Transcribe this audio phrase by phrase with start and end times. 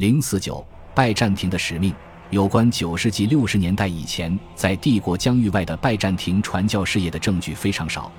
[0.00, 1.94] 零四九拜占庭的使命。
[2.30, 8.10] 有关九世纪六十年代以前在帝国疆域外的拜占庭传教事业的证据非常少，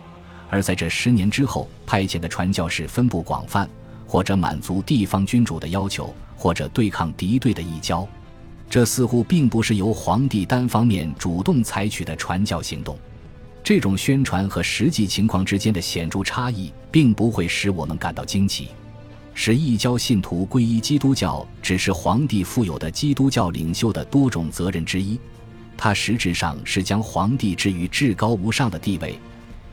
[0.47, 3.67] 而在这十年之后派遣的传教士分布广泛，
[4.05, 8.07] 或者满足地方君主的要求，或者对抗敌对的异教。
[8.69, 12.95] 这似乎并不是由皇帝单方面主动采取的传教行动。
[13.63, 18.67] 这种宣传和实际情况之间的显著差异，并不会使我们感到惊奇。
[19.43, 25.19] 使异教信徒皈依基督教，只是皇帝负有的基督教领袖的多种责任之一。
[25.75, 29.17] 他实质上是将皇帝置于至高无上的地位，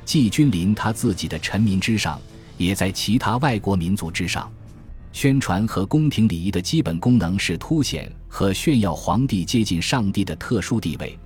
[0.06, 2.18] 既君临他自己的臣民之上，
[2.56, 4.50] 也在其他外国民族之上。
[5.12, 11.18] 宣传和宫廷礼仪的基本功能是凸显和炫耀皇帝接近上帝的特殊地位，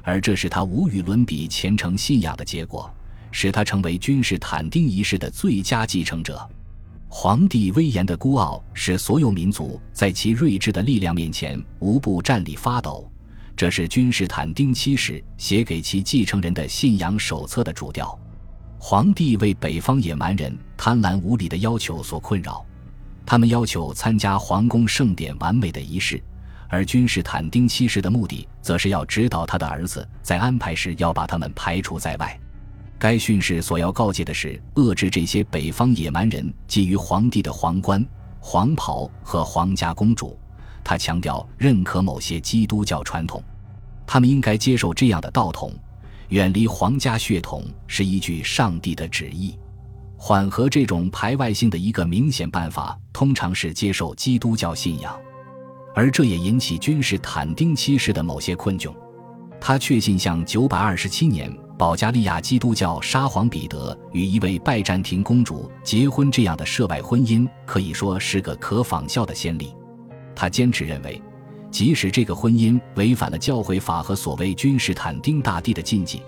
[0.00, 2.90] 而这是他无与伦比虔诚信仰的结果，
[3.30, 6.40] 使他成为君士坦丁一世的最佳继承者。
[7.14, 13.06] 皇帝威严的孤傲使所有民族在其睿智的力量面前无不站立发抖，
[13.54, 18.18] 这是君士坦丁七世写给其继承人的信仰手册的主调。
[18.78, 22.64] 皇帝为北方野蛮人贪婪无礼的要求所困扰，
[23.26, 26.18] 他们要求参加皇宫盛典完美的仪式，
[26.66, 32.40] 而君士坦丁七世的目的则是要指导他的儿子在安排时要把他们排除在外。
[33.02, 38.06] 该训示所要告诫的是，遏制这些北方野蛮人觊觎皇帝的皇冠、
[38.38, 40.38] 黄袍和皇家公主。
[40.84, 43.42] 他强调认可某些基督教传统，
[44.06, 45.74] 他们应该接受这样的道统，
[46.28, 49.58] 远离皇家血统是依据上帝的旨意。
[50.16, 55.12] 缓和这种排外性的一个明显办法，通常是接受基督教信仰，
[55.92, 58.94] 而这也引起君士坦丁七世的某些困窘。
[59.60, 61.52] 他确信，像九百二十七年。
[61.82, 69.74] 保加利亚基督教沙皇彼得与一位拜占庭公主结婚这样的涉外婚姻，可以说是个可仿效的先例。
[70.32, 71.20] 他坚持认为，
[71.72, 76.22] 即使这个婚姻违反了教会法和所谓君士坦丁大帝的禁忌，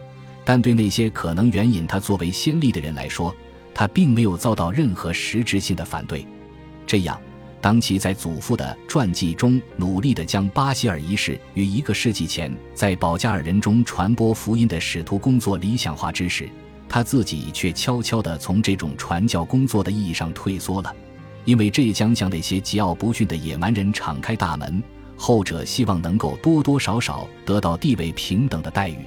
[0.45, 3.33] 但对那些可能援引他作为先例的人来说，
[3.73, 6.27] 他并没有遭到任何实质性的反对。
[6.85, 7.17] 这样。
[7.65, 16.47] 当其在祖父的传记中努力地将巴希尔一世与一个世纪前在保加尔人中传播福音的使徒工作理想化之时，
[16.87, 20.95] 他自己却悄悄地从这种传教工作的意义上退缩了，
[21.47, 24.83] 因为这将向那些桀骜不驯的野蛮人敞开大门，
[25.17, 28.99] 后者希望能够多多少少得到地位平等的待遇。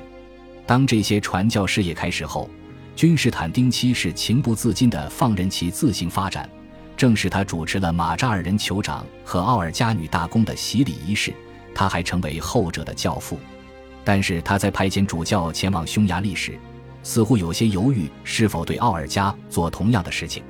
[0.65, 2.49] 当这些传教事业开始后，
[2.95, 6.49] 君士坦丁七世情不自禁地放任其自行发展。
[6.97, 11.31] 正是他主持了马扎尔人酋长和奥尔加女大公的洗礼仪式，
[11.73, 13.39] 他还成为后者的教父。
[14.03, 16.57] 但是他在派遣主教前往匈牙利时，
[17.03, 20.41] 似乎有些犹豫是否对奥尔加做同样的事情。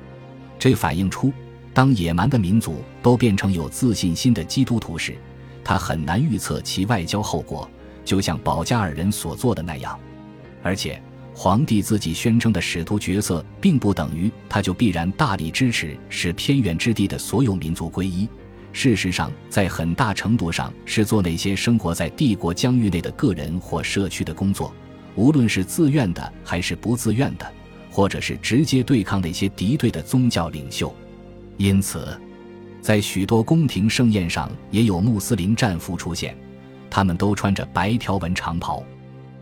[0.58, 1.30] 这反映出，
[1.74, 5.16] 当野蛮的民族都变成有自信心的基督徒时，
[5.62, 7.68] 他很难预测其外交后果，
[8.06, 10.00] 就像保加尔人所做的那样，
[10.62, 11.00] 而且。
[11.40, 18.28] 皇帝自己宣称的使徒角色，并不等于他就必然大力支持使偏远之地的所有民族皈依。
[18.72, 24.74] 事实上，在很大程度上是做那些生活在帝国疆域内的个人或社区的工作，
[25.14, 27.48] 无论是自愿的还是不自愿的，
[27.88, 30.92] 或者是直接对抗那些敌对的宗教领袖。
[31.56, 32.20] 因此，
[32.80, 36.36] 在许多宫廷盛宴上也有穆斯林战俘出现，
[36.90, 38.82] 他们都穿着白条纹长袍。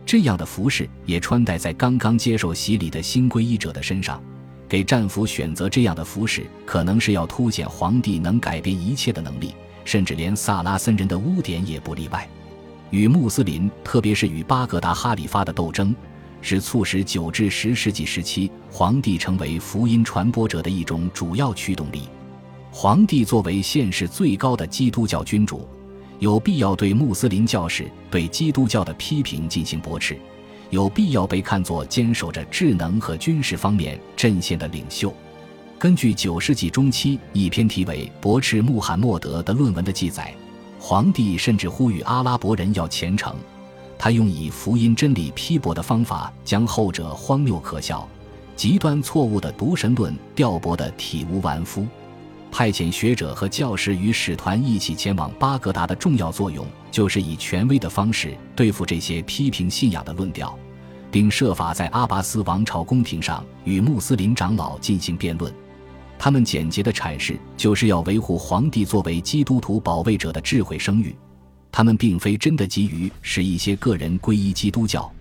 [0.07, 4.23] 这样的服饰也穿戴在刚刚接受洗礼的新皈依者的身上，
[4.69, 9.53] 给战俘选择这样的服饰，可能是要凸显皇帝能改变一切的能力，
[9.83, 12.25] 甚至连萨拉森人的污点也不例外。
[12.89, 15.93] 与穆斯林，特别是与巴格达哈里发的斗争，
[16.41, 22.03] 是促使九至十世纪时期皇帝成为福音传播者的一种主要驱动力。
[22.71, 25.67] 皇帝作为现世最高的基督教君主。
[26.19, 30.17] 有必要对穆斯林教士对基督教的批评进行驳斥，
[30.71, 35.13] 有必要被看作坚守着智能和军事方面阵线的领袖。
[35.77, 40.33] 根据九世纪中期一篇题为《驳斥穆罕默德》的论文的记载，
[40.79, 43.35] 皇帝甚至呼吁阿拉伯人要虔诚。
[43.99, 48.07] 他用以福音真理批驳的方法，将后者荒谬可笑、
[48.55, 51.85] 极端错误的独神论调驳得体无完肤。
[52.51, 60.57] 派遣学者和教士与使团一起前往巴格达的重要作用，就是以权威的方式对付这些批评信仰的论调，
[61.11, 65.53] 并设法在阿拔斯王朝宫廷上与穆斯林长老进行辩论。
[66.17, 71.15] 他们简洁的阐释，就是要维护皇帝作为基督徒保卫者的智慧声誉。
[71.71, 75.11] 他们并非真的急于使一些个人皈依基督教，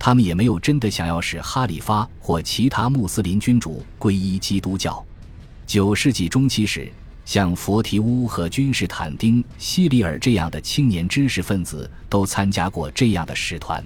[0.00, 5.04] 他们也没有真的想要使哈里发或其他穆斯林君主皈依基督教。
[5.72, 6.86] 九世纪中期时，
[7.24, 13.82] 像佛提乌和君士坦丁·希里尔这样的青年知识分子都参加过这样的使团。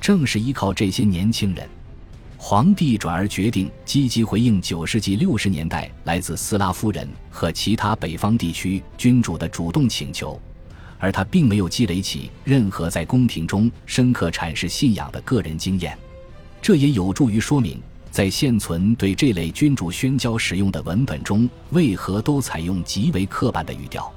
[0.00, 1.68] 正是依靠这些年轻人，
[2.38, 10.40] 皇帝转而决定积极回应九世纪六十年代来自斯拉夫人和其他北方地区君主的主动请求，
[10.98, 15.94] 而他并没有积累起任何在宫廷中深刻阐释信仰的个人经验。
[16.62, 17.78] 这也有助于说明，
[18.10, 24.12] 在现存对这类君主宣教使用的文本中，为何都采用极为刻板的语调。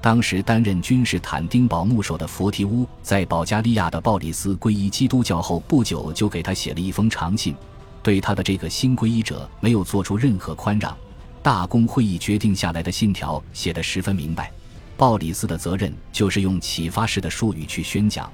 [0.00, 7.54] 当时担任君士坦丁堡牧首的佛提乌，在保加利亚的鲍里斯皈依基督教后不久，就给他写了一封长信，
[8.02, 10.96] 对他的这个新皈依者没有做出任何宽让。
[11.42, 14.50] 大公会议决定下来的信条写得十分明白，
[14.96, 18.32] 鲍里斯的责任就是用启发式的术语去宣讲，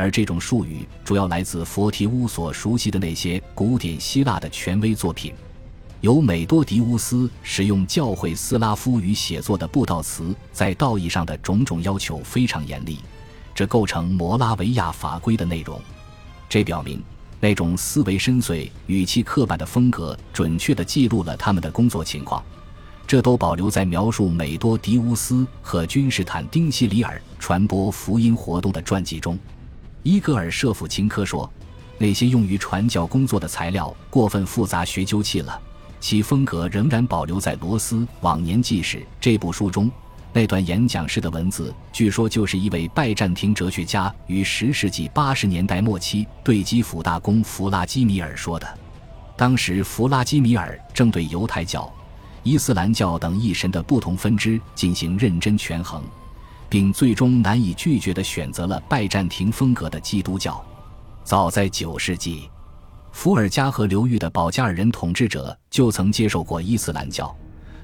[0.00, 5.34] 而这种术语主要来自佛提乌所熟悉的那些古典希腊的权威作品。
[6.00, 13.00] 由美多迪乌斯使用教会斯拉夫语写作的布道词，在道义上的种种要求非常严厉，
[13.54, 15.78] 这构成摩拉维亚法规的内容。
[16.48, 17.02] 这表明
[17.38, 22.42] 那种思维深邃、语气刻板的风格，准确地记录了他们的工作情况。
[23.06, 29.38] 这都保留在描述美多迪乌斯和君士坦丁希里尔传播福音活动的传记中。
[30.02, 31.50] 伊格尔舍甫琴科说
[31.98, 35.60] ：“那些用于传教工作的材料过分复杂、学究气了。”
[36.00, 39.90] 其风格仍然保留在罗斯往年纪事这部书中。
[40.32, 48.78] 那段演讲式的文字，据说就是一位拜占庭哲学家于十世纪八十年代末期对基辅大公弗拉基米尔说的。
[49.36, 51.92] 当时，弗拉基米尔正对犹太教、
[52.42, 56.02] 伊斯兰教等异神的不同分支进行认真权衡，
[56.70, 60.64] 并最终难以拒绝地选择了拜占庭风格的基督教。
[61.22, 62.48] 早在九世纪。
[63.12, 67.36] 伏尔加河流域的保加尔人统治者就曾接受过伊斯兰教，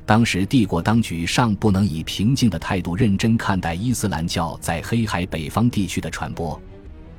[0.06, 6.59] 当时帝国当局尚不能以平静的态度认真看待伊斯兰教在黑海北方地区的传播，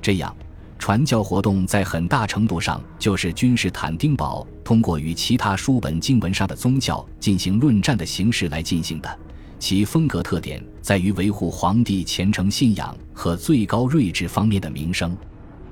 [0.02, 0.34] 这样
[0.80, 9.19] 传教活动在很大程度上就是君士坦丁堡通过与其他书本经文上的宗教进行论战的形式来进行的，
[9.59, 15.15] 其风格特点在于维护皇帝虔诚信仰和最高睿智方面的名声。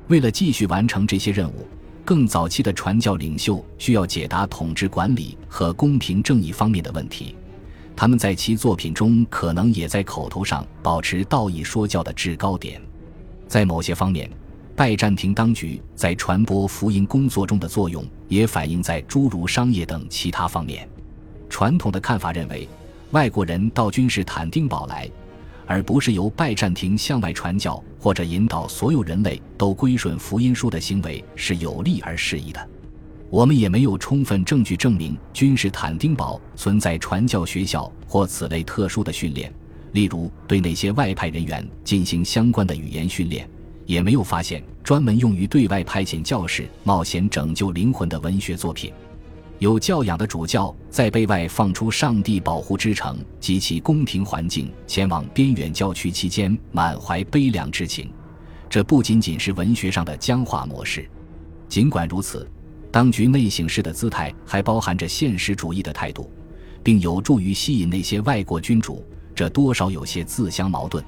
[0.07, 1.67] 为了继续完成这些任务。
[2.05, 7.35] 更早期的传教领袖需要解答统治管理和公平正义方面的问题，
[7.95, 12.79] 他们在其作品中可能也在口头上保持道义说教的制高点。
[13.47, 14.29] 在某些方面，
[14.75, 20.87] 拜占庭当局在传播福音工作中的作用也反映在诸如商业等其他方面。
[21.49, 22.69] 传统的看法认为，
[23.15, 25.09] 外国人到君士坦丁堡来。
[25.65, 32.69] 而不是由拜占庭向外传教或者引导所有人类都归顺福音书的行为是有利而适宜的。
[33.29, 39.51] 我们也没有充分证据证明君士坦丁堡存在传教学校或此类特殊的训练，
[39.93, 43.49] 例如对那些外派人员进行相关的语言训练，
[43.85, 48.91] 也没有发现专门用于对外派遣教士冒险拯救灵魂的文学作品。
[49.59, 58.11] 有教养的主教在被外放出上帝保护之城及其宫廷环境，前往边远郊区期间，满怀悲凉之情。
[58.69, 61.09] 这不仅仅是文学上的僵化模式。
[61.69, 62.49] 尽管如此，
[62.91, 66.29] 当局内省式的姿态还包含着现实主义的态度，
[66.83, 69.05] 并有助于吸引那些外国君主。
[69.33, 71.03] 这多少有些自相矛盾。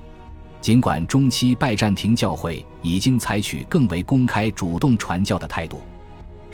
[0.60, 5.82] 尽管中期拜占庭教会已经采取更为公开、主动传教的态度。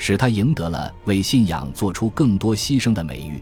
[0.05, 3.41] 使他赢得了为信仰做出更多牺牲的美誉，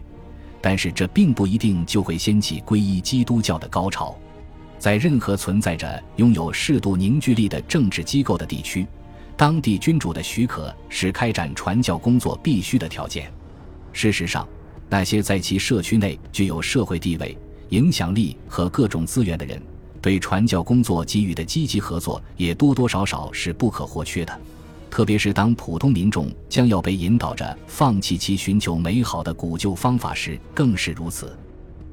[0.60, 4.16] 但是这并不一定就会掀起皈依基督教的高潮。
[4.78, 8.86] 在任何存在着拥有适度凝聚力的政治机构的地区，
[9.36, 13.28] 当地君主的许可是开展传教工作必须的条件。
[13.92, 14.46] 事实上，
[14.88, 17.36] 那些在其社区内具有社会地位、
[17.70, 19.60] 影响力和各种资源的人，
[20.00, 24.40] 对传教工作给予的积极合作也多多少少是不可或缺的。
[24.92, 31.34] 特别是当普通民众将要被引导着放弃其寻求美好的古旧方法时，更是如此。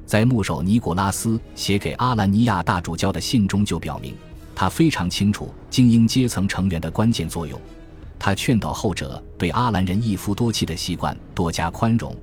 [0.05, 4.13] 在牧首尼古拉斯写给阿兰尼亚大主教的信中就表明，
[4.53, 7.57] 他非常清楚精英阶层成员的关键作用。
[8.19, 12.13] 他劝导后者对阿兰人一夫多妻的习惯多加宽容，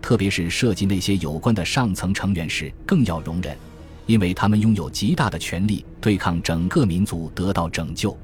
[0.00, 3.54] 特别是涉及那些有关的上层成员时更要容忍，
[4.06, 8.16] 因为他们拥有极大的权力对抗整个民族得到拯救。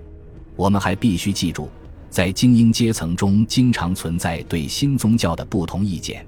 [0.57, 1.69] 我们还必须记住。
[2.11, 6.26] 在精英阶层中，经常存在对新宗教的不同意见。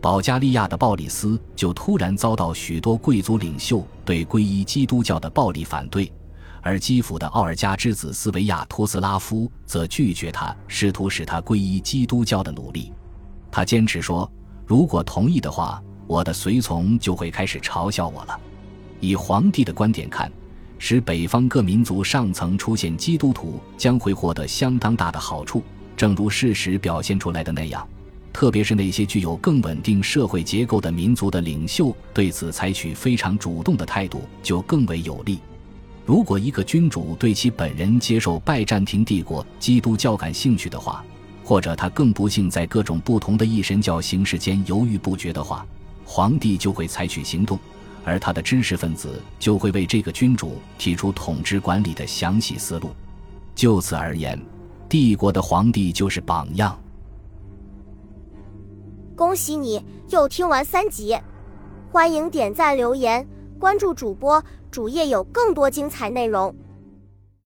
[0.00, 6.12] 保加利亚的鲍里斯就突然遭到许多贵族领袖对皈依基督教的暴力反对，
[6.60, 12.92] 而基辅的奥尔加之子斯维亚托斯拉夫则拒绝他试图使他皈依基督教的努力。
[13.50, 14.30] 他坚持说，
[14.66, 18.38] 如果同意的话，我的随从就会开始嘲笑我了。
[19.00, 20.30] 以皇帝的观点看，
[20.86, 25.62] 使北方各民族上层出现基督徒将会获得相当大的好处，
[25.96, 27.88] 正如事实表现出来的那样。
[28.34, 35.38] 特别是那些具有更稳定社会结构的民族的领袖对此采取非常主动的态度，就更为有利。
[36.04, 41.02] 如果一个君主对其本人接受拜占庭帝国基督教感兴趣的话，
[41.42, 45.66] 或者他更不幸在各种不同的异神教形式间犹豫不决的话，
[46.04, 47.58] 皇帝就会采取行动，
[48.04, 52.90] 而他的知识分子就会为这个君主提出统治管理的详细思路。
[53.54, 54.38] 就此而言，
[54.88, 56.78] 帝国的皇帝就是榜样。
[59.16, 61.16] 恭喜你又听完三集，
[61.90, 63.26] 欢迎点赞、留言、
[63.58, 66.54] 关注主播，主页有更多精彩内容。